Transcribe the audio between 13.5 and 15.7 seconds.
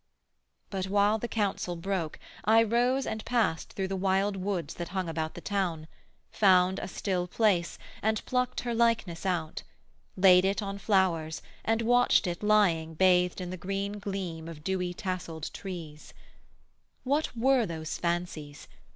the green gleam of dewy tasselled